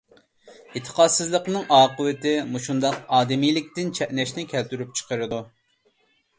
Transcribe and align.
ئېتىقادسىزلىقنىڭ 0.79 1.67
ئاقىۋىتى 1.81 2.33
مۇشۇنداق 2.55 2.99
ئادىمىيلىكتىن 3.19 3.95
چەتنەشنى 4.01 4.49
كەلتۈرۈپ 4.57 4.99
چىقىرىدۇ! 5.03 5.45